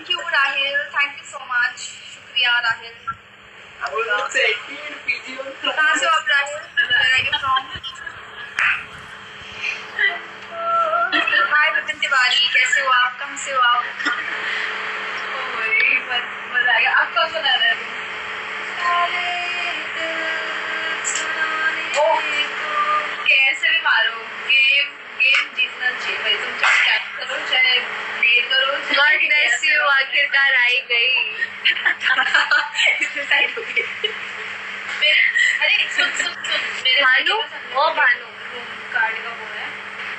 [0.00, 2.92] Thank you Rahil thank you so much शुक्रिया राहिल
[5.64, 7.30] कहाँ से हो आप राहिल
[11.52, 13.16] हाय विपिन तिवारी कैसे हो आप?
[13.20, 13.84] कम से हो आप
[16.54, 17.76] मज़ा आ गया आप कौन बना रहे हो
[23.28, 24.86] कैसे भी मारो गेम
[25.20, 27.78] गेम जीतना चाहिए भाई तुम चाहे कैच करो चाहे
[28.20, 31.10] नहीं करो गॉड ब्लेस यू आखिरकार आई गई
[31.70, 33.22] इतने
[33.56, 33.82] हो गए
[35.60, 37.36] अरे सुन सुन सुन मेरे भानु?
[37.76, 38.26] के भानु।
[38.94, 39.66] कार्ड का वो है।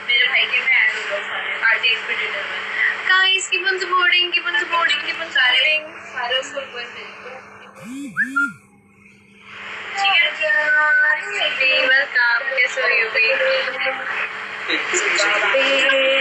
[0.07, 2.59] मेरे भाई के में ऐड हो सारे आरटी एक्सपीडिटर में।
[3.09, 5.77] Guys keep on supporting keep on supporting keep on सारे
[6.13, 7.09] सारे उसको रिक्वेस्ट भेज
[11.89, 13.25] वेलकम कैसे हो यू भी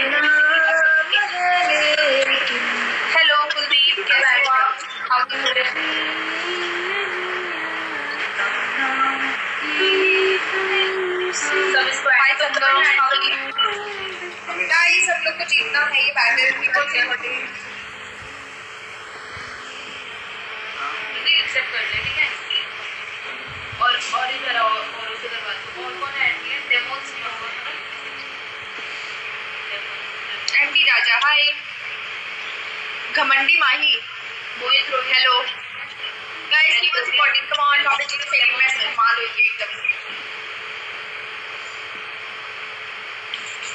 [14.71, 17.43] गाइस हम लोग को जीतना है ये बैटल की कौन सी होती है।
[21.13, 22.27] मुझे एक्सेप्ट कर ले ठीक है?
[23.81, 27.29] और और इधर आओ और उसे करवा दो और कौन ऐड किया डेमोस में ना
[30.61, 31.43] एंटी राजा हाय
[33.15, 34.00] घमंडी Mahi.
[34.61, 35.37] Mohit Rohit hello
[36.49, 39.71] guys keep on supporting come on topic की सेकंड मैच कमाल हुई है एकदम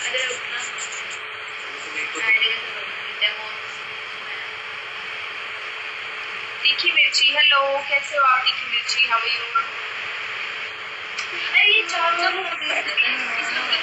[0.02, 0.60] अरे रुकना
[6.62, 9.44] तीखी मिर्ची हेलो कैसे हो आप तीखी मिर्ची हाउ यू
[11.36, 12.12] अरे ये चार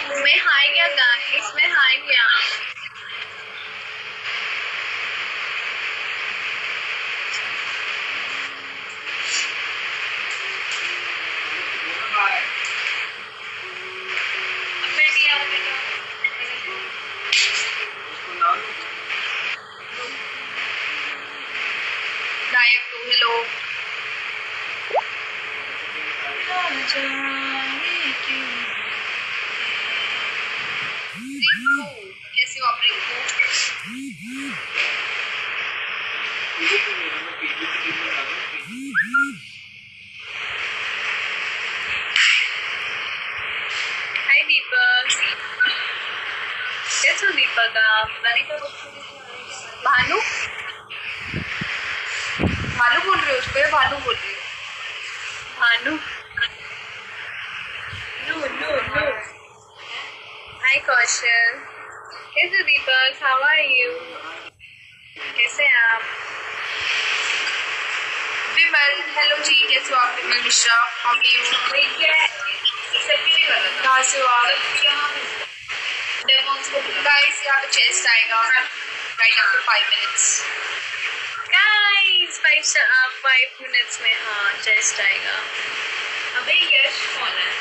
[0.04, 2.28] इसमें हाय क्या गाइस इसमें हाय क्या
[14.96, 15.46] मैं नहीं आ रहा
[22.54, 23.34] नायक टू हेलो
[27.84, 28.40] रिंकू
[31.56, 32.94] कैसे हो
[43.06, 45.08] हाय दीपक
[47.02, 47.78] कैसे दीपक
[49.86, 50.18] भानु?
[52.78, 54.40] भानु बोल रहे हो, उसको भानु बोल रही हो?
[55.60, 55.92] Bhanu
[58.28, 59.06] no no no
[60.74, 61.58] hi Kaushal
[62.36, 63.90] कैसे हो दीपक हाउ आर यू
[65.38, 66.02] कैसे हैं आप?
[68.56, 73.28] विमल हेलो जी कैसे हो आप Vimal Mishra how are you भाई क्या है एक्सेप्ट
[73.28, 75.12] ही नहीं कर रहा कहाँ से हो आप था यहाँ
[76.28, 80.26] डेमोस को बुला। गाइस यहाँ पे चेस्ट आएगा। Right after five minutes
[81.54, 85.38] guys five five minutes में हाँ चेस्ट आएगा।
[86.42, 87.52] अबे यश कौन है?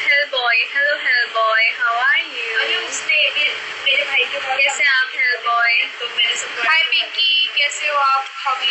[0.00, 2.16] Hell boy hello hell boy how are
[2.58, 3.48] अरे यू उसने भी
[3.84, 7.48] मेरे भाई के पास कैसे हैं आप हेल बॉय तो मैंने सबको हाय पिंकी
[8.38, 8.66] कैसे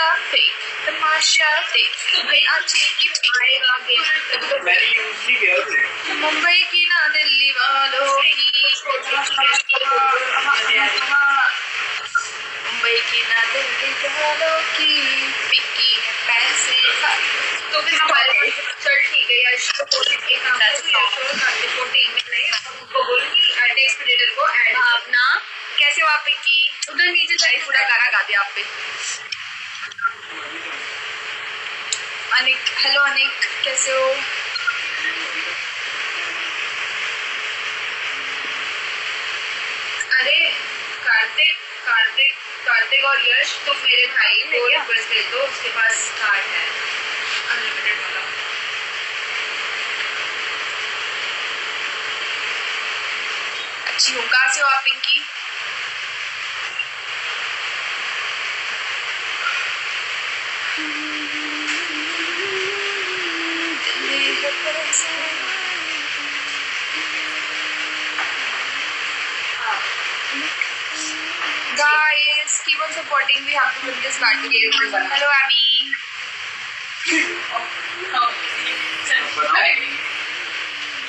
[0.00, 0.50] हो आप हाउ यू
[0.86, 2.88] तमाशा फेक भाई अच्छे
[3.42, 4.02] आएगा गेम
[6.20, 8.74] मुंबई की ना दिल्ली वालों की
[12.62, 15.02] मुंबई की ना दिल्ली वालों की
[15.50, 16.80] पिक्की है पैसे।
[17.72, 21.76] तो फिर हमारे चल ठीक है यश को एक काम कर तू यश और कार्तिक
[21.76, 22.50] को टीम में ले
[22.80, 25.42] उनको बोल कि एड को ऐड भावना
[25.78, 26.57] कैसे हो आप पिंकी
[26.90, 28.62] उधर नीचे जाइए पूरा गाना गा दिया आप पे
[32.38, 34.06] अनिक हेलो अनिक कैसे हो?
[40.20, 40.38] अरे
[41.04, 41.56] कार्तिक
[41.86, 42.34] कार्तिक
[42.66, 46.66] कार्तिक और यश तुम मेरे भाई को रिक्वेस्ट दे दो उसके पास कार्ड है।
[47.50, 48.20] अनलिमिटेड वाला।
[53.86, 55.24] अच्छी हूँ कहाँ से हो आप Pinky?
[71.78, 73.44] Guys, keep on supporting.
[73.46, 74.50] We have to win this battle.
[74.50, 75.90] Hello, Abby.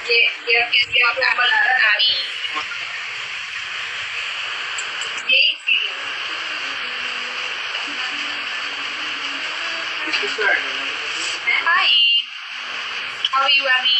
[0.10, 1.34] yeah, yeah, yeah, yeah,
[1.94, 2.10] Abby.
[10.20, 11.88] Hi.
[13.32, 14.00] How are you, Abby?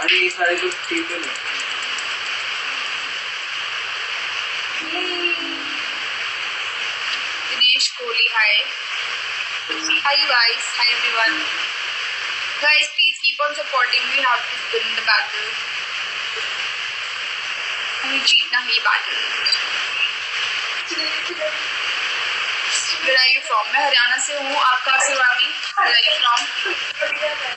[0.00, 1.34] अरे ये सारे तो टेबल है
[7.50, 8.52] Dinesh Kohli hi.
[10.06, 11.36] Hi guys, hi everyone.
[12.62, 14.12] Guys, please keep on supporting.
[14.16, 15.77] We have to win the battle.
[18.08, 19.16] हमें जीतना है battle.
[23.04, 23.66] Where are you from?
[23.72, 27.48] मैं हरियाणा से हूँ आप कहाँ से हो अभी Where are you from?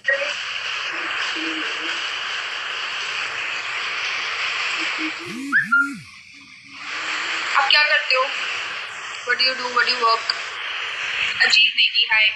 [7.57, 8.24] आप क्या करते हो
[9.25, 9.74] What do you do?
[9.77, 10.31] What do you work?
[11.45, 12.30] Ajit Negi hi